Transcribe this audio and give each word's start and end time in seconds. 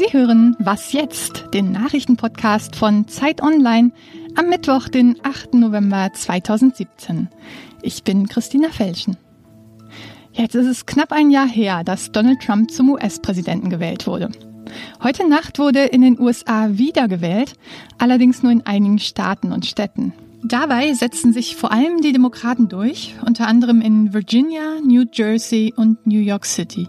Sie 0.00 0.18
hören 0.18 0.56
Was 0.58 0.94
jetzt, 0.94 1.48
den 1.52 1.72
Nachrichtenpodcast 1.72 2.74
von 2.74 3.06
Zeit 3.06 3.42
Online 3.42 3.92
am 4.34 4.48
Mittwoch, 4.48 4.88
den 4.88 5.18
8. 5.22 5.52
November 5.52 6.10
2017. 6.14 7.28
Ich 7.82 8.02
bin 8.02 8.26
Christina 8.26 8.70
Felschen. 8.70 9.18
Jetzt 10.32 10.54
ist 10.54 10.68
es 10.68 10.86
knapp 10.86 11.12
ein 11.12 11.30
Jahr 11.30 11.46
her, 11.46 11.84
dass 11.84 12.12
Donald 12.12 12.40
Trump 12.40 12.70
zum 12.70 12.88
US-Präsidenten 12.88 13.68
gewählt 13.68 14.06
wurde. 14.06 14.30
Heute 15.02 15.28
Nacht 15.28 15.58
wurde 15.58 15.84
in 15.84 16.00
den 16.00 16.18
USA 16.18 16.78
wiedergewählt, 16.78 17.52
allerdings 17.98 18.42
nur 18.42 18.52
in 18.52 18.64
einigen 18.64 19.00
Staaten 19.00 19.52
und 19.52 19.66
Städten. 19.66 20.14
Dabei 20.42 20.94
setzten 20.94 21.34
sich 21.34 21.56
vor 21.56 21.72
allem 21.72 22.00
die 22.00 22.12
Demokraten 22.12 22.70
durch, 22.70 23.16
unter 23.26 23.46
anderem 23.46 23.82
in 23.82 24.14
Virginia, 24.14 24.80
New 24.82 25.04
Jersey 25.12 25.74
und 25.76 26.06
New 26.06 26.20
York 26.20 26.46
City. 26.46 26.88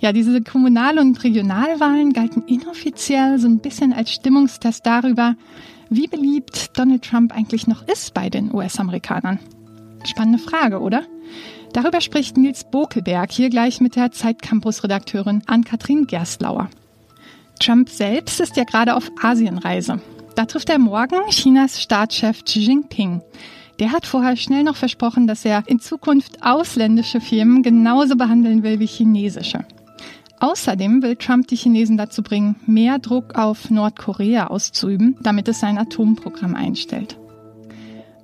Ja, 0.00 0.12
diese 0.12 0.40
Kommunal- 0.42 0.98
und 0.98 1.24
Regionalwahlen 1.24 2.12
galten 2.12 2.44
inoffiziell 2.46 3.38
so 3.38 3.48
ein 3.48 3.58
bisschen 3.58 3.92
als 3.92 4.12
Stimmungstest 4.12 4.86
darüber, 4.86 5.34
wie 5.90 6.06
beliebt 6.06 6.78
Donald 6.78 7.02
Trump 7.02 7.34
eigentlich 7.34 7.66
noch 7.66 7.86
ist 7.88 8.14
bei 8.14 8.30
den 8.30 8.54
US-Amerikanern. 8.54 9.40
Spannende 10.04 10.38
Frage, 10.38 10.80
oder? 10.80 11.02
Darüber 11.72 12.00
spricht 12.00 12.36
Nils 12.36 12.64
Bokelberg 12.70 13.32
hier 13.32 13.50
gleich 13.50 13.80
mit 13.80 13.96
der 13.96 14.12
Zeit-Campus-Redakteurin 14.12 15.42
Ann-Kathrin 15.46 16.06
Gerstlauer. 16.06 16.70
Trump 17.58 17.88
selbst 17.88 18.40
ist 18.40 18.56
ja 18.56 18.64
gerade 18.64 18.94
auf 18.94 19.10
Asienreise. 19.20 20.00
Da 20.36 20.44
trifft 20.44 20.70
er 20.70 20.78
morgen 20.78 21.16
Chinas 21.30 21.82
Staatschef 21.82 22.44
Xi 22.44 22.60
Jinping. 22.60 23.20
Der 23.80 23.90
hat 23.90 24.06
vorher 24.06 24.36
schnell 24.36 24.62
noch 24.62 24.76
versprochen, 24.76 25.26
dass 25.26 25.44
er 25.44 25.64
in 25.66 25.80
Zukunft 25.80 26.44
ausländische 26.44 27.20
Firmen 27.20 27.62
genauso 27.64 28.16
behandeln 28.16 28.62
will 28.62 28.78
wie 28.78 28.86
chinesische. 28.86 29.64
Außerdem 30.40 31.02
will 31.02 31.16
Trump 31.16 31.48
die 31.48 31.56
Chinesen 31.56 31.96
dazu 31.96 32.22
bringen, 32.22 32.56
mehr 32.66 32.98
Druck 32.98 33.36
auf 33.36 33.70
Nordkorea 33.70 34.48
auszuüben, 34.48 35.16
damit 35.20 35.48
es 35.48 35.60
sein 35.60 35.78
Atomprogramm 35.78 36.54
einstellt. 36.54 37.18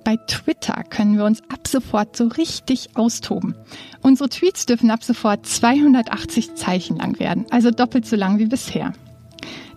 Bei 0.05 0.17
Twitter 0.27 0.83
können 0.83 1.17
wir 1.17 1.25
uns 1.25 1.41
ab 1.49 1.67
sofort 1.67 2.15
so 2.15 2.27
richtig 2.27 2.89
austoben. 2.93 3.55
Unsere 4.01 4.29
Tweets 4.29 4.67
dürfen 4.67 4.91
ab 4.91 5.03
sofort 5.03 5.45
280 5.47 6.53
Zeichen 6.55 6.97
lang 6.97 7.19
werden, 7.19 7.45
also 7.49 7.71
doppelt 7.71 8.05
so 8.05 8.15
lang 8.15 8.37
wie 8.37 8.45
bisher. 8.45 8.93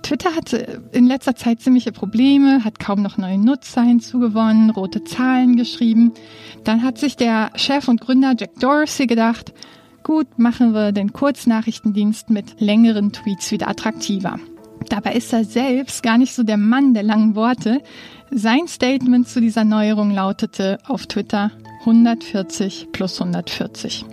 Twitter 0.02 0.36
hatte 0.36 0.82
in 0.92 1.06
letzter 1.06 1.34
Zeit 1.34 1.60
ziemliche 1.60 1.92
Probleme, 1.92 2.62
hat 2.62 2.78
kaum 2.78 3.02
noch 3.02 3.18
neue 3.18 3.38
Nutzer 3.38 3.82
hinzugewonnen, 3.82 4.70
rote 4.70 5.02
Zahlen 5.02 5.56
geschrieben. 5.56 6.12
Dann 6.62 6.82
hat 6.82 6.98
sich 6.98 7.16
der 7.16 7.50
Chef 7.56 7.88
und 7.88 8.00
Gründer 8.00 8.34
Jack 8.38 8.54
Dorsey 8.60 9.06
gedacht, 9.06 9.52
gut, 10.08 10.38
machen 10.38 10.72
wir 10.72 10.92
den 10.92 11.12
Kurznachrichtendienst 11.12 12.30
mit 12.30 12.62
längeren 12.62 13.12
Tweets 13.12 13.52
wieder 13.52 13.68
attraktiver. 13.68 14.40
Dabei 14.88 15.12
ist 15.12 15.34
er 15.34 15.44
selbst 15.44 16.02
gar 16.02 16.16
nicht 16.16 16.34
so 16.34 16.44
der 16.44 16.56
Mann 16.56 16.94
der 16.94 17.02
langen 17.02 17.34
Worte. 17.34 17.82
Sein 18.30 18.66
Statement 18.68 19.28
zu 19.28 19.42
dieser 19.42 19.64
Neuerung 19.64 20.10
lautete 20.10 20.78
auf 20.86 21.06
Twitter 21.06 21.50
140 21.80 22.88
plus 22.90 23.20
140. 23.20 24.06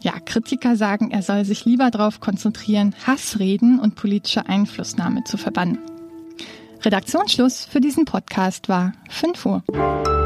Ja, 0.00 0.14
Kritiker 0.24 0.76
sagen, 0.76 1.10
er 1.10 1.20
soll 1.20 1.44
sich 1.44 1.66
lieber 1.66 1.90
darauf 1.90 2.20
konzentrieren, 2.20 2.94
Hassreden 3.06 3.78
und 3.78 3.96
politische 3.96 4.48
Einflussnahme 4.48 5.24
zu 5.24 5.36
verbannen. 5.36 5.78
Redaktionsschluss 6.82 7.66
für 7.66 7.82
diesen 7.82 8.06
Podcast 8.06 8.70
war 8.70 8.92
5 9.10 9.44
Uhr. 9.44 10.25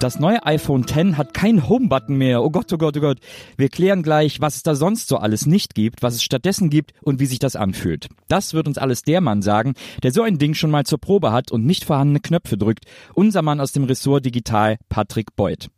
Das 0.00 0.20
neue 0.20 0.46
iPhone 0.46 0.82
X 0.82 1.18
hat 1.18 1.34
keinen 1.34 1.68
Home-Button 1.68 2.16
mehr. 2.16 2.44
Oh 2.44 2.50
Gott, 2.50 2.72
oh 2.72 2.78
Gott, 2.78 2.96
oh 2.96 3.00
Gott. 3.00 3.18
Wir 3.56 3.68
klären 3.68 4.04
gleich, 4.04 4.40
was 4.40 4.54
es 4.54 4.62
da 4.62 4.76
sonst 4.76 5.08
so 5.08 5.16
alles 5.16 5.44
nicht 5.44 5.74
gibt, 5.74 6.04
was 6.04 6.14
es 6.14 6.22
stattdessen 6.22 6.70
gibt 6.70 6.92
und 7.02 7.18
wie 7.18 7.26
sich 7.26 7.40
das 7.40 7.56
anfühlt. 7.56 8.08
Das 8.28 8.54
wird 8.54 8.68
uns 8.68 8.78
alles 8.78 9.02
der 9.02 9.20
Mann 9.20 9.42
sagen, 9.42 9.74
der 10.04 10.12
so 10.12 10.22
ein 10.22 10.38
Ding 10.38 10.54
schon 10.54 10.70
mal 10.70 10.86
zur 10.86 11.00
Probe 11.00 11.32
hat 11.32 11.50
und 11.50 11.66
nicht 11.66 11.84
vorhandene 11.84 12.20
Knöpfe 12.20 12.56
drückt. 12.56 12.84
Unser 13.14 13.42
Mann 13.42 13.60
aus 13.60 13.72
dem 13.72 13.84
Ressort 13.84 14.24
Digital, 14.24 14.78
Patrick 14.88 15.34
Beuth. 15.34 15.68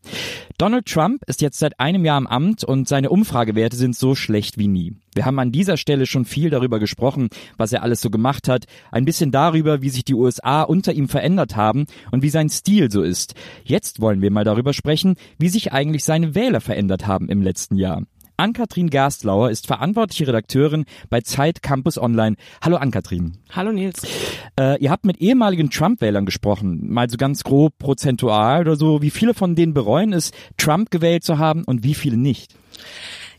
Donald 0.59 0.84
Trump 0.84 1.22
ist 1.26 1.41
jetzt 1.41 1.59
seit 1.59 1.80
einem 1.80 2.04
Jahr 2.04 2.19
im 2.19 2.26
Amt 2.26 2.62
und 2.62 2.88
seine 2.88 3.09
Umfragewerte 3.09 3.76
sind 3.78 3.97
so 3.97 4.14
schlecht 4.14 4.59
wie 4.59 4.69
nie. 4.69 4.92
Wir 5.15 5.25
haben 5.25 5.38
an 5.41 5.50
dieser 5.50 5.76
Stelle 5.76 6.06
schon 6.06 6.25
viel 6.25 6.50
darüber 6.50 6.78
gesprochen, 6.78 7.28
was 7.56 7.72
er 7.72 7.82
alles 7.82 8.00
so 8.00 8.10
gemacht 8.10 8.48
hat, 8.48 8.66
ein 8.93 9.04
bisschen 9.04 9.32
darüber, 9.32 9.82
wie 9.82 9.91
sich 9.91 10.04
die 10.04 10.15
USA 10.15 10.62
unter 10.62 10.93
ihm 10.93 11.09
verändert 11.09 11.56
haben 11.56 11.87
und 12.12 12.22
wie 12.22 12.31
sein 12.31 12.48
Stil 12.48 12.91
so 12.91 13.03
ist. 13.03 13.34
Jetzt 13.65 14.00
wollen 14.00 14.22
wir 14.22 14.31
mal 14.31 14.44
darüber 14.44 14.72
sprechen, 14.72 15.16
wie 15.38 15.48
sich 15.48 15.72
eigentlich 15.72 16.04
seine 16.04 16.34
Wähler 16.34 16.60
verändert 16.60 17.06
haben 17.06 17.28
im 17.28 17.43
letzten 17.43 17.76
Jahr. 17.76 18.03
Ann-Kathrin 18.37 18.88
Gerstlauer 18.88 19.50
ist 19.50 19.66
verantwortliche 19.66 20.26
Redakteurin 20.26 20.87
bei 21.10 21.21
Zeit 21.21 21.60
Campus 21.60 21.98
Online. 21.98 22.37
Hallo 22.62 22.77
Ann-Kathrin. 22.77 23.37
Hallo 23.50 23.71
Nils. 23.71 24.03
Äh, 24.59 24.81
ihr 24.81 24.91
habt 24.91 25.04
mit 25.04 25.21
ehemaligen 25.21 25.69
Trump-Wählern 25.69 26.25
gesprochen, 26.25 26.91
mal 26.91 27.10
so 27.10 27.19
ganz 27.19 27.42
grob 27.44 27.77
prozentual 27.78 28.62
oder 28.62 28.77
so. 28.77 29.03
Wie 29.03 29.10
viele 29.10 29.34
von 29.34 29.56
denen 29.56 29.75
bereuen 29.75 30.15
es, 30.15 30.31
Trump 30.56 30.91
gewählt 30.91 31.22
zu 31.22 31.37
haben 31.37 31.65
und 31.65 31.84
wie 31.84 31.94
viele 31.94 32.16
nicht? 32.16 32.54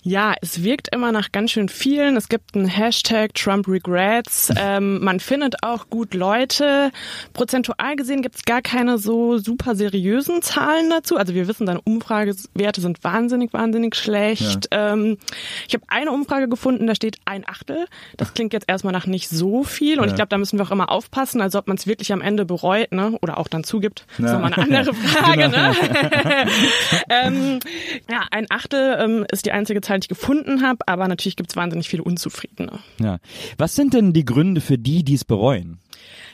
Ja, 0.04 0.34
es 0.42 0.64
wirkt 0.64 0.94
immer 0.94 1.12
nach 1.12 1.32
ganz 1.32 1.52
schön 1.52 1.70
vielen. 1.70 2.18
Es 2.18 2.28
gibt 2.28 2.56
einen 2.56 2.66
Hashtag 2.66 3.36
Trump 3.36 3.68
Regrets. 3.68 4.52
Ähm, 4.64 5.04
man 5.04 5.20
findet 5.20 5.64
auch 5.64 5.90
gut 5.90 6.14
Leute. 6.14 6.92
Prozentual 7.34 7.96
gesehen 7.96 8.22
gibt 8.22 8.36
es 8.36 8.44
gar 8.44 8.62
keine 8.62 9.00
so 9.00 9.40
super 9.40 9.76
seriösen 9.76 10.44
Zahlen 10.44 10.90
dazu. 10.90 11.18
Also 11.18 11.34
wir 11.34 11.48
wissen, 11.48 11.66
deine 11.66 11.82
Umfragewerte 11.82 12.80
sind 12.80 13.04
wahnsinnig, 13.04 13.52
wahnsinnig 13.54 13.96
schlecht. 13.96 14.68
Ja. 14.72 14.94
Ähm, 14.94 15.18
ich 15.68 15.74
habe 15.74 15.84
eine 15.88 16.12
Umfrage 16.12 16.48
gefunden, 16.48 16.86
da 16.86 16.94
steht 16.94 17.18
ein 17.26 17.44
Achtel. 17.48 17.88
Das 18.18 18.34
klingt 18.36 18.54
jetzt 18.54 18.70
erstmal 18.70 18.94
nach 18.94 19.08
nicht 19.08 19.30
so 19.30 19.64
viel. 19.64 19.98
Und 19.98 20.06
ja. 20.06 20.10
ich 20.12 20.16
glaube, 20.16 20.30
da 20.30 20.38
müssen 20.38 20.60
wir 20.60 20.66
auch 20.66 20.72
immer 20.72 20.92
aufpassen. 20.92 21.42
Also 21.42 21.58
ob 21.58 21.68
man 21.68 21.78
es 21.78 21.88
wirklich 21.88 22.14
am 22.14 22.22
Ende 22.22 22.46
bereut, 22.46 22.92
ne? 22.92 23.18
Oder 23.22 23.40
auch 23.40 23.48
dann 23.48 23.64
zugibt. 23.64 24.06
Ja. 24.18 24.24
Das 24.24 24.26
ist 24.26 24.34
nochmal 24.34 24.54
eine 24.54 24.78
andere 24.78 24.94
Frage. 24.94 25.42
genau. 25.42 25.58
ne? 25.58 25.76
ähm, 27.10 27.60
ja, 28.12 28.26
ein 28.30 28.46
Achtel 28.50 28.98
ähm, 29.00 29.26
ist 29.32 29.46
die 29.46 29.52
einzige 29.52 29.82
Zahl, 29.82 29.91
Ich 30.00 30.08
gefunden 30.08 30.62
habe, 30.62 30.88
aber 30.88 31.08
natürlich 31.08 31.36
gibt 31.36 31.52
es 31.52 31.56
wahnsinnig 31.56 31.90
viele 31.90 32.04
Unzufriedene. 32.04 32.80
Ja. 33.00 33.20
Was 33.58 33.76
sind 33.76 33.94
denn 33.94 34.14
die 34.14 34.26
Gründe 34.26 34.62
für 34.62 34.78
die, 34.78 35.04
die 35.04 35.16
es 35.16 35.26
bereuen? 35.26 35.80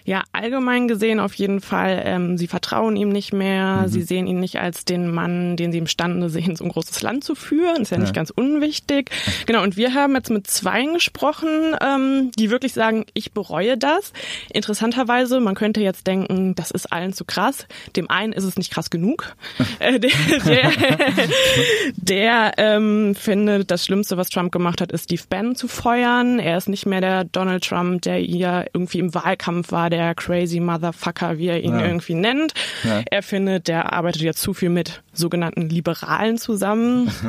Ja, 0.07 0.23
allgemein 0.31 0.88
gesehen 0.88 1.19
auf 1.19 1.33
jeden 1.33 1.59
Fall. 1.59 2.01
Ähm, 2.05 2.38
sie 2.38 2.47
vertrauen 2.47 2.95
ihm 2.95 3.09
nicht 3.09 3.33
mehr. 3.33 3.83
Mhm. 3.83 3.88
Sie 3.89 4.03
sehen 4.03 4.25
ihn 4.25 4.39
nicht 4.39 4.57
als 4.57 4.85
den 4.85 5.13
Mann, 5.13 5.57
den 5.57 5.73
sie 5.73 5.79
imstande 5.79 6.29
sehen, 6.29 6.55
so 6.55 6.63
ein 6.63 6.69
großes 6.69 7.01
Land 7.01 7.25
zu 7.25 7.35
führen. 7.35 7.81
Ist 7.81 7.91
ja, 7.91 7.97
ja. 7.97 8.03
nicht 8.03 8.13
ganz 8.13 8.29
unwichtig. 8.29 9.11
Genau. 9.47 9.63
Und 9.63 9.75
wir 9.75 9.94
haben 9.94 10.16
jetzt 10.16 10.29
mit 10.29 10.47
Zweien 10.47 10.94
gesprochen, 10.94 11.75
ähm, 11.81 12.31
die 12.39 12.50
wirklich 12.50 12.72
sagen, 12.72 13.06
ich 13.13 13.33
bereue 13.33 13.77
das. 13.77 14.13
Interessanterweise, 14.53 15.41
man 15.41 15.56
könnte 15.56 15.81
jetzt 15.81 16.07
denken, 16.07 16.56
das 16.56 16.72
ist 16.72 16.91
allen 16.94 17.11
zu 17.11 17.25
krass. 17.25 17.67
Dem 17.97 18.09
einen 18.09 18.31
ist 18.31 18.45
es 18.45 18.56
nicht 18.56 18.72
krass 18.72 18.89
genug. 18.89 19.35
Äh, 19.79 20.00
der 20.00 20.11
der, 20.45 20.72
der 21.97 22.51
ähm, 22.57 23.16
findet, 23.16 23.69
das 23.69 23.85
Schlimmste, 23.85 24.17
was 24.17 24.29
Trump 24.29 24.51
gemacht 24.51 24.81
hat, 24.81 24.91
ist 24.91 25.03
Steve 25.06 25.23
Bannon 25.29 25.56
zu 25.56 25.67
feuern. 25.67 26.39
Er 26.39 26.57
ist 26.57 26.69
nicht 26.69 26.85
mehr 26.85 27.01
der 27.01 27.25
Donald 27.25 27.63
Trump, 27.63 28.01
der 28.03 28.22
ihr 28.22 28.66
irgendwie 28.73 29.00
im 29.00 29.13
Wahlkampf 29.13 29.56
war, 29.69 29.90
der 29.90 30.16
crazy 30.16 30.59
Motherfucker, 30.59 31.38
wie 31.38 31.47
er 31.47 31.63
ihn 31.63 31.79
ja. 31.79 31.85
irgendwie 31.85 32.16
nennt. 32.16 32.53
Ja. 32.84 33.01
Er 33.09 33.23
findet, 33.23 33.68
der 33.68 33.94
arbeitet 33.94 34.22
jetzt 34.22 34.41
zu 34.41 34.53
viel 34.53 34.69
mit 34.69 35.01
sogenannten 35.13 35.69
Liberalen 35.69 36.38
zusammen. 36.38 37.12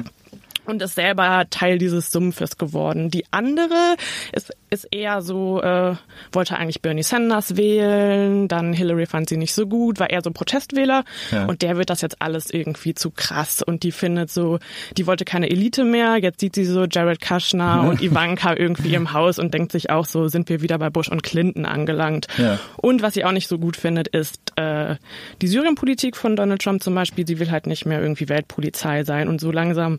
und 0.68 0.82
ist 0.82 0.94
selber 0.94 1.46
Teil 1.50 1.78
dieses 1.78 2.12
Sumpfes 2.12 2.58
geworden. 2.58 3.10
Die 3.10 3.24
andere 3.30 3.96
ist, 4.32 4.52
ist 4.70 4.86
eher 4.90 5.22
so, 5.22 5.62
äh, 5.62 5.94
wollte 6.30 6.56
eigentlich 6.56 6.82
Bernie 6.82 7.02
Sanders 7.02 7.56
wählen, 7.56 8.48
dann 8.48 8.74
Hillary 8.74 9.06
fand 9.06 9.30
sie 9.30 9.38
nicht 9.38 9.54
so 9.54 9.66
gut, 9.66 9.98
war 9.98 10.10
eher 10.10 10.20
so 10.22 10.30
Protestwähler 10.30 11.04
ja. 11.32 11.46
und 11.46 11.62
der 11.62 11.78
wird 11.78 11.88
das 11.88 12.02
jetzt 12.02 12.20
alles 12.20 12.50
irgendwie 12.50 12.94
zu 12.94 13.10
krass 13.10 13.62
und 13.62 13.82
die 13.82 13.92
findet 13.92 14.30
so, 14.30 14.58
die 14.96 15.06
wollte 15.06 15.24
keine 15.24 15.50
Elite 15.50 15.84
mehr, 15.84 16.18
jetzt 16.18 16.40
sieht 16.40 16.54
sie 16.54 16.66
so 16.66 16.84
Jared 16.84 17.20
Kushner 17.26 17.82
und 17.88 18.02
Ivanka 18.02 18.54
irgendwie 18.54 18.94
im 18.94 19.14
Haus 19.14 19.38
und 19.38 19.54
denkt 19.54 19.72
sich 19.72 19.88
auch 19.88 20.04
so, 20.04 20.28
sind 20.28 20.50
wir 20.50 20.60
wieder 20.60 20.78
bei 20.78 20.90
Bush 20.90 21.08
und 21.08 21.22
Clinton 21.22 21.64
angelangt. 21.64 22.26
Ja. 22.36 22.58
Und 22.76 23.00
was 23.00 23.14
sie 23.14 23.24
auch 23.24 23.32
nicht 23.32 23.48
so 23.48 23.58
gut 23.58 23.76
findet, 23.76 24.08
ist 24.08 24.52
äh, 24.56 24.96
die 25.40 25.48
Syrienpolitik 25.48 26.14
von 26.14 26.36
Donald 26.36 26.60
Trump 26.60 26.82
zum 26.82 26.94
Beispiel, 26.94 27.26
sie 27.26 27.38
will 27.38 27.50
halt 27.50 27.66
nicht 27.66 27.86
mehr 27.86 28.02
irgendwie 28.02 28.28
Weltpolizei 28.28 29.04
sein 29.04 29.28
und 29.28 29.40
so 29.40 29.50
langsam 29.50 29.98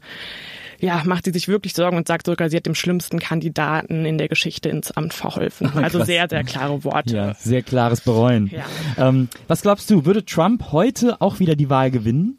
ja, 0.80 1.02
macht 1.06 1.26
sie 1.26 1.32
sich 1.32 1.48
wirklich 1.48 1.74
Sorgen 1.74 1.98
und 1.98 2.08
sagt 2.08 2.26
sogar, 2.26 2.50
sie 2.50 2.58
hat 2.58 2.66
dem 2.66 2.76
schlimmsten 2.76 3.20
Kandidaten 3.20 4.06
in 4.06 4.18
der 4.18 4.28
Geschichte 4.28 4.70
ins 4.70 4.92
Amt 4.92 5.14
verholfen. 5.14 5.72
Oh, 5.76 5.80
also 5.80 6.04
sehr, 6.04 6.28
sehr 6.30 6.44
klare 6.44 6.84
Worte. 6.84 7.16
Ja, 7.16 7.34
sehr 7.34 7.62
klares 7.62 8.02
Bereuen. 8.02 8.48
Ja. 8.48 8.66
Ähm, 8.98 9.30
was 9.48 9.62
glaubst 9.62 9.90
du, 9.90 10.06
würde 10.06 10.26
Trump 10.26 10.72
heute 10.72 11.22
auch 11.22 11.40
wieder 11.40 11.56
die 11.56 11.70
Wahl 11.70 11.92
gewinnen? 11.92 12.38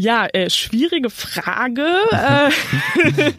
Ja, 0.00 0.26
äh, 0.32 0.48
schwierige 0.48 1.10
Frage. 1.10 1.84
Äh, 2.10 2.50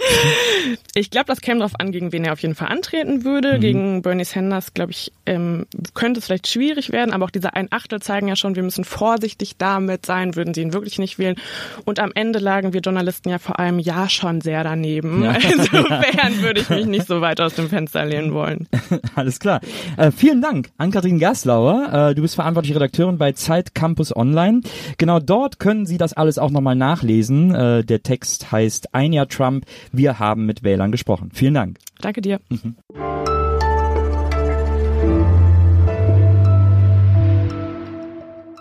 ich 0.94 1.10
glaube, 1.10 1.26
das 1.26 1.42
käme 1.42 1.62
darauf 1.62 1.80
an, 1.80 1.92
gegen 1.92 2.12
wen 2.12 2.24
er 2.24 2.34
auf 2.34 2.40
jeden 2.40 2.54
Fall 2.54 2.68
antreten 2.68 3.24
würde. 3.24 3.58
Mhm. 3.58 3.62
Gegen 3.62 4.02
Bernie 4.04 4.26
Sanders, 4.26 4.76
glaube 4.76 4.92
ich, 4.92 5.12
ähm, 5.26 5.66
könnte 5.96 6.20
es 6.20 6.28
vielleicht 6.28 6.48
schwierig 6.48 6.92
werden, 6.92 7.14
aber 7.14 7.26
auch 7.26 7.32
diese 7.32 7.56
ein 7.56 7.72
Achtel 7.72 8.00
zeigen 8.00 8.28
ja 8.28 8.36
schon, 8.36 8.56
wir 8.56 8.62
müssen 8.62 8.84
vorsichtig 8.84 9.58
damit 9.58 10.06
sein, 10.06 10.36
würden 10.36 10.54
sie 10.54 10.62
ihn 10.62 10.72
wirklich 10.72 11.00
nicht 11.00 11.18
wählen. 11.18 11.36
Und 11.84 12.00
am 12.00 12.12
Ende 12.14 12.38
lagen 12.38 12.74
wir 12.74 12.82
Journalisten 12.82 13.30
ja 13.30 13.40
vor 13.40 13.58
allem 13.58 13.80
ja 13.80 14.08
schon 14.08 14.42
sehr 14.42 14.64
daneben. 14.64 15.24
Ja. 15.24 15.32
Insofern 15.52 16.42
würde 16.44 16.62
ich 16.62 16.70
mich 16.70 16.86
nicht 16.86 17.08
so 17.08 17.22
weit 17.22 17.42
aus 17.42 17.56
dem 17.56 17.70
Fenster 17.70 18.06
lehnen 18.06 18.34
wollen. 18.34 18.68
Alles 19.16 19.40
klar. 19.40 19.62
Äh, 19.98 20.12
vielen 20.12 20.44
Dank 20.44 20.70
an 20.78 20.92
Kathrin 20.92 21.18
Gaslauer. 21.18 22.10
Äh, 22.12 22.16
du 22.16 22.22
bist 22.22 22.36
verantwortliche 22.36 22.76
Redakteurin 22.76 23.18
bei 23.18 23.32
Zeit 23.32 23.74
Campus 23.74 24.16
Online. 24.16 24.62
Genau 25.00 25.20
dort 25.20 25.58
können 25.58 25.88
Sie 25.88 25.98
das 25.98 26.14
alles 26.14 26.38
auch 26.38 26.51
nochmal 26.52 26.76
nachlesen. 26.76 27.54
Äh, 27.54 27.84
der 27.84 28.04
Text 28.04 28.52
heißt 28.52 28.94
Ein 28.94 29.14
Jahr 29.14 29.28
Trump, 29.28 29.66
wir 29.92 30.20
haben 30.20 30.46
mit 30.46 30.64
Wählern 30.64 30.92
gesprochen. 30.92 31.30
Vielen 31.34 31.54
Dank. 31.54 31.78
Danke 32.00 32.22
dir. 32.22 32.40
Mhm. 32.50 32.76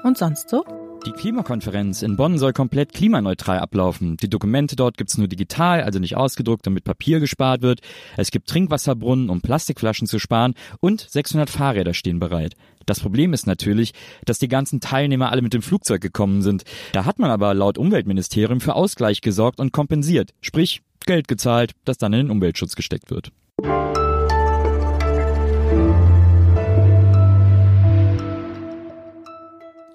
Und 0.03 0.17
sonst 0.17 0.49
so? 0.49 0.65
Die 1.06 1.12
Klimakonferenz 1.12 2.02
in 2.02 2.17
Bonn 2.17 2.37
soll 2.37 2.52
komplett 2.52 2.93
klimaneutral 2.93 3.58
ablaufen. 3.58 4.19
Die 4.19 4.29
Dokumente 4.29 4.76
dort 4.76 4.99
gibt's 4.99 5.17
nur 5.17 5.29
digital, 5.29 5.82
also 5.82 5.99
nicht 5.99 6.17
ausgedruckt, 6.17 6.67
damit 6.67 6.85
Papier 6.85 7.20
gespart 7.20 7.62
wird. 7.62 7.81
Es 8.19 8.31
gibt 8.31 8.49
Trinkwasserbrunnen, 8.50 9.31
um 9.31 9.41
Plastikflaschen 9.41 10.06
zu 10.06 10.19
sparen 10.19 10.55
und 10.81 11.00
600 11.08 11.49
Fahrräder 11.49 11.94
stehen 11.94 12.19
bereit. 12.19 12.55
Das 12.85 13.00
Problem 13.00 13.32
ist 13.32 13.47
natürlich, 13.47 13.93
dass 14.26 14.38
die 14.38 14.49
ganzen 14.49 14.81
Teilnehmer 14.81 15.31
alle 15.32 15.43
mit 15.43 15.55
dem 15.55 15.62
Flugzeug 15.62 16.02
gekommen 16.02 16.43
sind. 16.43 16.64
Da 16.93 17.06
hat 17.06 17.19
man 17.19 17.31
aber 17.31 17.55
laut 17.55 17.79
Umweltministerium 17.79 18.61
für 18.61 18.75
Ausgleich 18.75 19.23
gesorgt 19.23 19.58
und 19.58 19.73
kompensiert. 19.73 20.32
Sprich, 20.43 20.82
Geld 21.06 21.29
gezahlt, 21.29 21.73
das 21.87 21.96
dann 21.96 22.12
in 22.12 22.26
den 22.26 22.31
Umweltschutz 22.31 22.76
gesteckt 22.76 23.11
wird. 23.11 23.32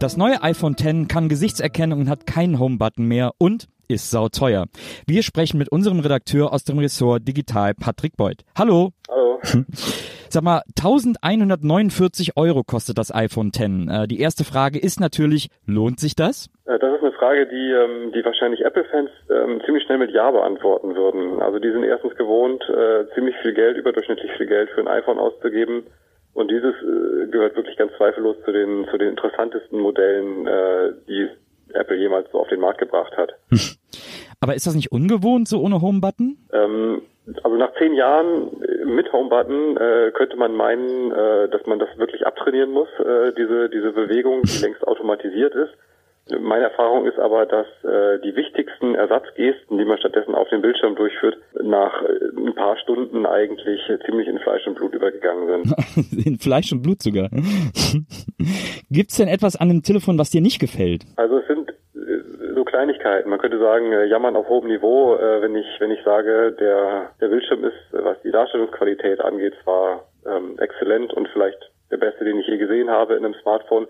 Das 0.06 0.18
neue 0.18 0.44
iPhone 0.44 0.76
X 0.80 1.08
kann 1.08 1.30
Gesichtserkennung 1.30 2.02
und 2.02 2.10
hat 2.12 2.28
keinen 2.28 2.60
Home-Button 2.60 3.08
mehr 3.08 3.32
und 3.40 3.66
ist 3.88 4.12
sauteuer. 4.12 4.66
Wir 5.08 5.24
sprechen 5.24 5.58
mit 5.58 5.70
unserem 5.70 6.00
Redakteur 6.00 6.54
aus 6.54 6.64
dem 6.64 6.78
Ressort 6.78 7.28
Digital, 7.28 7.74
Patrick 7.74 8.16
Beuth. 8.16 8.46
Hallo. 8.56 8.92
Hallo. 9.10 9.40
Sag 10.30 10.44
mal, 10.44 10.62
1149 10.78 12.38
Euro 12.38 12.62
kostet 12.62 13.00
das 13.00 13.12
iPhone 13.16 13.48
X. 13.48 13.60
Äh, 13.60 14.08
die 14.08 14.20
erste 14.20 14.44
Frage 14.44 14.78
ist 14.78 15.00
natürlich, 15.00 15.50
lohnt 15.66 16.00
sich 16.00 16.16
das? 16.16 16.52
Äh, 16.68 16.78
das 16.78 16.98
ist 16.98 17.02
eine 17.02 17.14
Frage, 17.14 17.48
die, 17.48 17.72
ähm, 17.72 18.12
die 18.14 18.24
wahrscheinlich 18.24 18.64
Apple-Fans 18.64 19.10
ähm, 19.32 19.60
ziemlich 19.66 19.86
schnell 19.86 19.98
mit 19.98 20.12
Ja 20.12 20.30
beantworten 20.30 20.96
würden. 20.96 21.42
Also 21.42 21.58
die 21.58 21.72
sind 21.72 21.84
erstens 21.84 22.14
gewohnt, 22.14 22.62
äh, 22.70 23.12
ziemlich 23.16 23.36
viel 23.42 23.56
Geld, 23.56 23.78
überdurchschnittlich 23.78 24.32
viel 24.38 24.46
Geld 24.46 24.70
für 24.70 24.82
ein 24.82 24.88
iPhone 24.88 25.18
auszugeben. 25.18 25.88
Und 26.36 26.52
dieses 26.52 26.76
äh, 26.76 27.28
gehört 27.32 27.56
wirklich 27.56 27.78
ganz 27.78 27.94
zweifellos 27.98 28.36
zu 28.44 28.52
den, 28.52 28.86
zu 28.92 28.98
den 28.98 29.10
interessantesten 29.10 29.80
Modellen, 29.80 30.46
äh, 30.46 30.92
die 31.08 31.30
Apple 31.74 31.96
jemals 31.96 32.30
so 32.32 32.40
auf 32.40 32.50
den 32.50 32.60
Markt 32.60 32.80
gebracht 32.80 33.16
hat. 33.18 33.34
Aber 34.42 34.54
ist 34.54 34.68
das 34.68 34.76
nicht 34.76 34.92
ungewohnt, 34.92 35.48
so 35.48 35.62
ohne 35.62 35.82
Home-Button? 35.82 36.38
Ähm, 36.52 37.02
also 37.42 37.56
nach 37.56 37.74
zehn 37.80 37.94
Jahren 37.94 38.62
äh, 38.62 38.84
mit 38.84 39.12
Home-Button 39.14 39.78
äh, 39.78 40.12
könnte 40.12 40.36
man 40.36 40.54
meinen, 40.54 41.12
äh, 41.14 41.48
dass 41.50 41.66
man 41.68 41.80
das 41.80 41.90
wirklich 41.98 42.28
abtrainieren 42.28 42.72
muss, 42.72 42.90
äh, 43.00 43.32
diese, 43.38 43.70
diese 43.70 43.94
Bewegung, 43.94 44.44
die 44.44 44.62
längst 44.62 44.86
automatisiert 44.86 45.56
ist. 45.56 45.72
Meine 46.28 46.64
Erfahrung 46.64 47.06
ist 47.06 47.20
aber, 47.20 47.46
dass 47.46 47.68
äh, 47.84 48.20
die 48.24 48.36
wichtigsten 48.36 48.96
Ersatzgesten, 48.96 49.78
die 49.78 49.86
man 49.86 50.00
stattdessen 50.00 50.34
auf 50.34 50.50
dem 50.50 50.62
Bildschirm 50.62 50.96
durchführt, 50.96 51.38
nach 51.62 52.02
äh, 52.02 52.36
ein 52.36 52.56
paar 52.56 52.78
Stunden 52.78 53.28
eigentlich 53.28 53.80
ziemlich 54.06 54.28
in 54.28 54.40
Fleisch 54.40 54.66
und 54.66 54.74
Blut 54.74 54.96
übergegangen 54.96 55.64
sind. 55.64 56.26
in 56.26 56.40
Fleisch 56.40 56.72
und 56.72 56.82
Blut 56.82 57.04
sogar. 57.04 57.30
Gibt's 58.90 59.18
denn 59.18 59.28
etwas 59.28 59.56
an 59.56 59.70
dem 59.70 59.84
Telefon, 59.84 60.18
was 60.18 60.32
dir 60.32 60.42
nicht 60.42 60.60
gefällt? 60.60 61.04
Also 61.16 61.38
es 61.38 61.48
sind 61.48 61.70
äh, 61.70 62.54
so 62.56 62.64
Kleinigkeiten. 62.64 63.30
Man 63.30 63.38
könnte 63.38 63.60
sagen, 63.60 63.92
äh, 63.92 64.06
jammern 64.06 64.36
auf 64.36 64.50
hohem 64.50 64.68
Niveau, 64.68 65.20
wenn 65.20 65.56
ich 65.56 65.68
wenn 65.78 65.92
ich 65.92 66.04
sage, 66.04 66.56
der 66.60 67.12
der 67.22 67.28
Bildschirm 67.28 67.64
ist, 67.66 67.78
was 67.92 68.20
die 68.24 68.32
Darstellungsqualität 68.32 69.22
angeht, 69.22 69.54
zwar 69.64 70.06
ähm, 70.26 70.58
exzellent 70.58 71.14
und 71.14 71.28
vielleicht 71.30 71.72
der 71.92 71.98
beste, 71.98 72.26
den 72.26 72.40
ich 72.40 72.48
je 72.48 72.58
gesehen 72.58 72.90
habe 72.90 73.14
in 73.14 73.26
einem 73.26 73.36
Smartphone. 73.36 73.88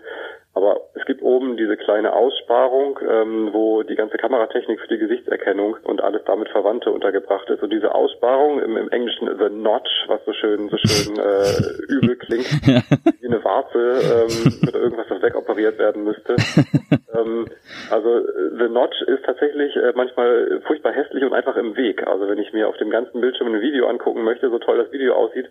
Aber 0.52 0.80
gibt 1.06 1.22
oben 1.22 1.56
diese 1.56 1.76
kleine 1.76 2.12
Aussparung, 2.12 2.98
ähm, 3.08 3.50
wo 3.52 3.82
die 3.82 3.94
ganze 3.94 4.16
Kameratechnik 4.18 4.80
für 4.80 4.88
die 4.88 4.98
Gesichtserkennung 4.98 5.76
und 5.84 6.02
alles 6.02 6.22
damit 6.26 6.48
Verwandte 6.50 6.90
untergebracht 6.90 7.48
ist. 7.48 7.62
Und 7.62 7.70
diese 7.70 7.94
Aussparung 7.94 8.60
im, 8.60 8.76
im 8.76 8.88
Englischen 8.90 9.28
the 9.38 9.48
notch, 9.48 9.90
was 10.08 10.20
so 10.24 10.32
schön, 10.32 10.68
so 10.68 10.76
schön 10.76 11.16
äh, 11.18 11.82
übel 11.88 12.16
klingt, 12.16 12.50
wie 12.66 13.26
eine 13.26 13.42
Warze 13.44 14.26
ähm, 14.28 14.58
mit 14.60 14.74
irgendwas, 14.74 15.06
das 15.08 15.22
wegoperiert 15.22 15.78
werden 15.78 16.04
müsste. 16.04 16.36
ähm, 17.18 17.46
also 17.90 18.20
the 18.58 18.68
notch 18.68 19.00
ist 19.02 19.24
tatsächlich 19.24 19.74
äh, 19.76 19.92
manchmal 19.94 20.60
furchtbar 20.66 20.92
hässlich 20.92 21.24
und 21.24 21.32
einfach 21.32 21.56
im 21.56 21.76
Weg. 21.76 22.06
Also 22.06 22.28
wenn 22.28 22.38
ich 22.38 22.52
mir 22.52 22.68
auf 22.68 22.76
dem 22.76 22.90
ganzen 22.90 23.20
Bildschirm 23.20 23.54
ein 23.54 23.60
Video 23.60 23.86
angucken 23.88 24.24
möchte, 24.24 24.50
so 24.50 24.58
toll 24.58 24.78
das 24.78 24.92
Video 24.92 25.14
aussieht, 25.14 25.48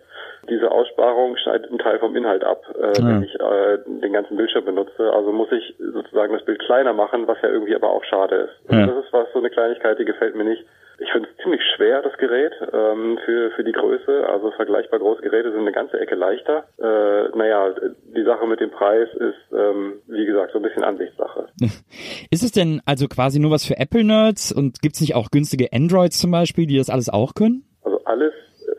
diese 0.48 0.70
Aussparung 0.70 1.36
schneidet 1.36 1.70
einen 1.70 1.78
Teil 1.78 1.98
vom 1.98 2.14
Inhalt 2.16 2.44
ab, 2.44 2.62
äh, 2.74 3.00
ja. 3.00 3.06
wenn 3.06 3.22
ich 3.22 3.34
äh, 3.34 3.78
den 3.86 4.12
ganzen 4.12 4.36
Bildschirm 4.36 4.64
benutze. 4.64 5.12
Also 5.12 5.32
muss 5.32 5.50
ich 5.52 5.74
sozusagen 5.78 6.32
das 6.32 6.44
Bild 6.44 6.60
kleiner 6.60 6.92
machen, 6.92 7.26
was 7.26 7.40
ja 7.42 7.48
irgendwie 7.48 7.74
aber 7.74 7.90
auch 7.90 8.04
schade 8.04 8.48
ist. 8.48 8.72
Ja. 8.72 8.86
Das 8.86 9.04
ist 9.04 9.12
was, 9.12 9.32
so 9.32 9.38
eine 9.38 9.50
Kleinigkeit, 9.50 9.98
die 9.98 10.04
gefällt 10.04 10.34
mir 10.34 10.44
nicht. 10.44 10.64
Ich 10.98 11.12
finde 11.12 11.28
es 11.28 11.42
ziemlich 11.42 11.60
schwer, 11.76 12.00
das 12.02 12.16
Gerät, 12.16 12.52
ähm, 12.72 13.18
für, 13.24 13.50
für 13.50 13.64
die 13.64 13.72
Größe. 13.72 14.26
Also 14.28 14.50
vergleichbar 14.52 14.98
große 14.98 15.22
Geräte 15.22 15.50
sind 15.50 15.60
eine 15.60 15.72
ganze 15.72 15.98
Ecke 16.00 16.14
leichter. 16.14 16.64
Äh, 16.78 17.36
naja, 17.36 17.74
die 18.16 18.24
Sache 18.24 18.46
mit 18.46 18.60
dem 18.60 18.70
Preis 18.70 19.08
ist, 19.14 19.52
ähm, 19.52 20.00
wie 20.06 20.24
gesagt, 20.24 20.52
so 20.52 20.58
ein 20.58 20.62
bisschen 20.62 20.84
Ansichtssache. 20.84 21.48
Ist 22.30 22.42
es 22.42 22.52
denn 22.52 22.80
also 22.86 23.08
quasi 23.08 23.38
nur 23.38 23.50
was 23.50 23.66
für 23.66 23.76
Apple-Nerds 23.76 24.52
und 24.52 24.80
gibt 24.80 24.94
es 24.94 25.00
nicht 25.00 25.14
auch 25.14 25.30
günstige 25.30 25.72
Androids 25.72 26.18
zum 26.18 26.30
Beispiel, 26.30 26.66
die 26.66 26.78
das 26.78 26.90
alles 26.90 27.08
auch 27.08 27.34
können? 27.34 27.64
Also 27.82 28.00
alles 28.04 28.32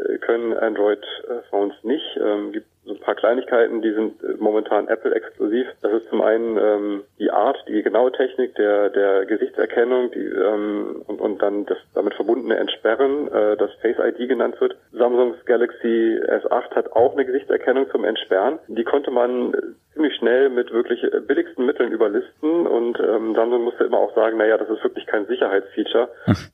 äh, 0.10 0.18
können 0.18 0.54
Android-Phones 0.54 1.76
nicht. 1.84 2.18
Ähm, 2.20 2.52
gibt 2.52 2.68
so 2.88 2.94
ein 2.94 3.00
paar 3.00 3.16
Kleinigkeiten, 3.16 3.82
die 3.82 3.92
sind 3.92 4.24
äh, 4.24 4.36
momentan 4.40 4.88
Apple 4.88 5.14
exklusiv. 5.14 5.68
Das 5.82 5.92
ist 5.94 6.10
zum 6.10 6.22
einen 6.22 6.58
ähm, 6.58 7.04
die 7.20 7.30
Art, 7.30 7.58
die 7.68 7.84
genaue 7.84 8.12
Technik 8.12 8.56
der 8.56 8.90
der 8.90 9.26
Gesichtserkennung 9.26 10.12
die, 10.12 10.26
ähm, 10.26 11.04
und, 11.06 11.20
und 11.20 11.42
dann 11.42 11.66
das 11.66 11.78
damit 11.94 12.14
verbundene 12.16 12.58
Entsperren, 12.58 13.28
äh, 13.32 13.58
das 13.58 13.72
Face 13.82 13.98
ID 14.00 14.30
genannt 14.30 14.60
wird. 14.60 14.76
Samsungs 14.94 15.44
Galaxy 15.46 16.20
S8 16.24 16.76
hat 16.76 16.92
auch 16.94 17.14
eine 17.14 17.26
Gesichtserkennung 17.26 17.90
zum 17.92 18.06
Entsperren. 18.06 18.60
Die 18.68 18.84
konnte 18.84 19.12
man 19.12 19.54
ziemlich 19.98 20.16
schnell 20.16 20.50
mit 20.50 20.72
wirklich 20.72 21.04
äh, 21.04 21.20
billigsten 21.20 21.66
Mitteln 21.66 21.92
überlisten 21.92 22.68
und 22.68 23.00
ähm, 23.00 23.34
Samsung 23.34 23.64
musste 23.64 23.86
immer 23.86 23.98
auch 23.98 24.14
sagen, 24.14 24.38
naja, 24.38 24.58
das 24.58 24.70
ist 24.70 24.84
wirklich 24.84 25.08
kein 25.08 25.26
Sicherheitsfeature. 25.26 26.10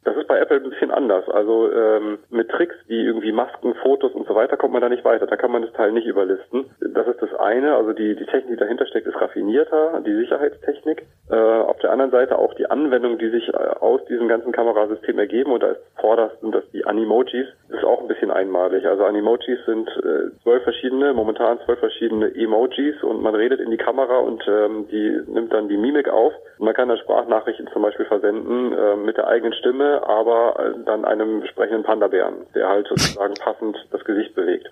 Das 0.06 0.16
ist 0.16 0.28
bei 0.28 0.40
Apple 0.40 0.58
ein 0.58 0.70
bisschen 0.70 0.92
anders. 0.92 1.28
Also 1.30 1.72
ähm, 1.72 2.20
mit 2.30 2.50
Tricks 2.50 2.76
wie 2.88 3.04
irgendwie 3.04 3.32
Masken, 3.32 3.76
Fotos 3.76 4.14
und 4.14 4.28
so 4.28 4.36
weiter 4.36 4.58
kommt 4.58 4.74
man 4.74 4.82
da 4.82 4.90
nicht 4.90 5.04
weiter. 5.04 5.28
Da 5.28 5.36
kann 5.36 5.52
man 5.52 5.62
das 5.62 5.74
Teil 5.74 5.92
nicht 5.92 6.08
überlisten. 6.08 6.66
Das 6.80 7.08
ist 7.08 7.22
das 7.22 7.34
eine. 7.36 7.76
Also 7.76 7.94
die, 7.94 8.16
die 8.16 8.26
Technik, 8.26 8.48
die 8.48 8.56
dahinter 8.56 8.86
steckt, 8.86 9.08
ist 9.08 9.20
raffinierter, 9.20 10.02
die 10.06 10.16
Sicherheitstechnik. 10.16 11.04
Äh, 11.30 11.36
auf 11.36 11.80
der 11.80 11.92
anderen 11.92 12.12
Seite 12.12 12.38
auch 12.38 12.54
die 12.54 12.70
Anwendung, 12.70 13.18
die 13.18 13.30
sich 13.30 13.50
äh, 13.50 13.58
aus 13.58 14.04
diesem 14.06 14.28
ganzen 14.28 14.52
Kamerasystem 14.52 15.20
ergeben. 15.20 15.52
Und 15.52 15.64
da 15.64 15.72
ist 15.72 15.82
vorderst 16.00 16.40
sind 16.42 16.56
das 16.56 16.64
die 16.72 16.86
Animojis. 16.86 17.48
Das 17.70 17.80
ist 17.80 17.86
auch 17.86 18.02
ein 18.02 18.08
bisschen 18.08 18.32
einmalig. 18.32 18.86
Also 18.86 19.04
Animojis 19.06 19.60
sind 19.66 19.90
äh, 19.90 20.32
zwölf 20.44 20.64
verschiedene, 20.64 21.14
momentan 21.14 21.60
zwölf 21.66 21.80
verschiedene 21.80 22.34
Emojis 22.36 23.02
und 23.04 23.22
man 23.22 23.33
redet 23.36 23.60
in 23.60 23.72
die 23.72 23.78
Kamera 23.78 24.18
und 24.18 24.44
ähm, 24.48 24.88
die 24.92 25.20
nimmt 25.32 25.54
dann 25.54 25.68
die 25.68 25.78
Mimik 25.78 26.10
auf. 26.10 26.34
Man 26.60 26.74
kann 26.74 26.90
dann 26.90 26.98
Sprachnachrichten 26.98 27.68
zum 27.74 27.82
Beispiel 27.82 28.06
versenden 28.06 28.74
äh, 28.74 28.96
mit 28.96 29.18
der 29.18 29.28
eigenen 29.28 29.54
Stimme, 29.54 30.02
aber 30.08 30.60
äh, 30.60 30.84
dann 30.86 31.06
einem 31.06 31.46
sprechenden 31.46 31.84
Panda-Bären, 31.84 32.46
der 32.56 32.70
halt 32.70 32.88
sozusagen 32.88 33.34
passend 33.36 33.78
das 33.92 34.04
Gesicht 34.06 34.36
bewegt. 34.36 34.72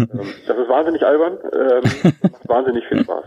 ähm, 0.00 0.32
das 0.46 0.56
ist 0.56 0.68
wahnsinnig 0.68 1.04
albern, 1.04 1.38
ähm, 1.52 2.12
macht 2.22 2.48
wahnsinnig 2.48 2.86
viel 2.86 3.02
Spaß. 3.02 3.24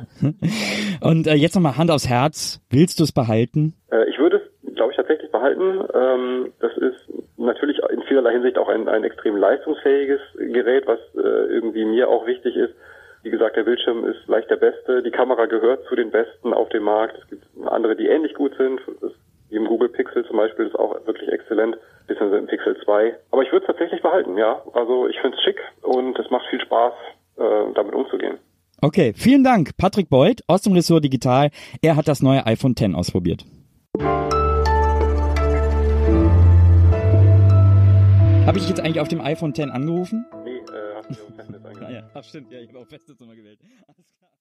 Und 1.01 1.27
äh, 1.27 1.34
jetzt 1.34 1.55
nochmal 1.55 1.77
Hand 1.77 1.91
aufs 1.91 2.08
Herz, 2.08 2.62
willst 2.70 3.00
du 3.00 3.03
es 3.03 3.12
behalten? 3.12 3.74
Äh, 3.91 4.10
ich 4.10 4.17
würde 4.17 4.38
es, 4.38 4.75
glaube 4.75 4.91
ich, 4.91 4.98
tatsächlich 4.98 5.32
behalten. 5.32 5.84
Ähm, 5.93 6.53
das 6.60 6.75
ist 6.77 6.96
natürlich 7.38 7.79
in 7.91 8.01
vielerlei 8.03 8.32
Hinsicht 8.32 8.58
auch 8.58 8.70
ein, 8.70 8.88
ein 8.88 9.03
extrem 9.03 9.38
leistungsfähiges 9.38 10.20
Gerät, 10.38 10.88
was 10.88 11.00
äh, 11.15 11.20
irgendwie 11.20 11.86
mir 11.86 12.10
auch 12.10 12.25
wichtig 12.25 12.55
ist. 12.55 12.74
Wie 13.23 13.29
gesagt, 13.29 13.55
der 13.55 13.63
Bildschirm 13.63 14.03
ist 14.03 14.27
leicht 14.27 14.49
der 14.49 14.57
beste. 14.57 15.01
Die 15.01 15.11
Kamera 15.11 15.45
gehört 15.45 15.85
zu 15.87 15.95
den 15.95 16.11
besten 16.11 16.53
auf 16.53 16.67
dem 16.69 16.83
Markt. 16.83 17.17
Es 17.17 17.29
gibt 17.29 17.45
andere, 17.65 17.95
die 17.95 18.07
ähnlich 18.07 18.33
gut 18.33 18.53
sind. 18.57 18.81
Das, 18.99 19.13
wie 19.49 19.55
im 19.55 19.65
Google 19.65 19.87
Pixel 19.87 20.25
zum 20.25 20.35
Beispiel 20.35 20.67
ist 20.67 20.75
auch 20.75 20.93
wirklich 21.07 21.29
exzellent, 21.29 21.77
Bisschen 22.05 22.33
im 22.33 22.47
Pixel 22.47 22.75
2. 22.83 23.15
Aber 23.31 23.43
ich 23.43 23.51
würde 23.53 23.65
es 23.65 23.67
tatsächlich 23.67 24.01
behalten, 24.01 24.37
ja. 24.37 24.61
Also 24.73 25.07
ich 25.07 25.17
finde 25.21 25.37
es 25.37 25.43
schick 25.43 25.57
und 25.83 26.19
es 26.19 26.29
macht 26.31 26.45
viel 26.49 26.59
Spaß, 26.59 26.93
äh, 27.37 27.73
damit 27.73 27.95
umzugehen. 27.95 28.39
Okay, 28.81 29.13
vielen 29.15 29.45
Dank, 29.45 29.77
Patrick 29.77 30.09
Beuth 30.09 30.41
aus 30.47 30.63
dem 30.63 30.73
Ressort 30.73 31.05
Digital. 31.05 31.49
Er 31.81 31.95
hat 31.95 32.09
das 32.09 32.21
neue 32.21 32.45
iPhone 32.45 32.75
X 32.77 32.93
ausprobiert. 32.93 33.45
Habe 38.45 38.57
ich 38.57 38.67
jetzt 38.67 38.81
eigentlich 38.81 38.99
auf 38.99 39.07
dem 39.07 39.21
iPhone 39.21 39.51
X 39.51 39.61
angerufen? 39.71 40.25
Hast 41.10 41.19
du 41.19 41.25
auf 41.25 41.36
Festnetz 41.36 41.65
Ah 41.65 41.69
angerufen. 41.69 41.93
ja, 41.93 42.24
stimmt, 42.24 42.51
ja, 42.51 42.60
ich 42.60 42.69
habe 42.69 42.79
auch 42.79 42.88
Festnetz 42.88 43.19
nochmal 43.19 43.36
gewählt. 43.36 43.60
Alles 43.88 44.07
klar. 44.17 44.31